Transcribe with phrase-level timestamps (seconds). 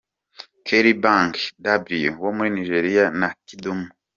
[0.65, 1.43] Kelly, Banky
[2.09, 3.87] W wo muri Nigeria na Kidumu.